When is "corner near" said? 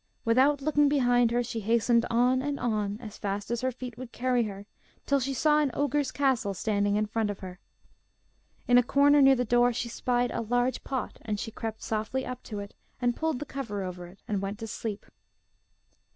8.81-9.35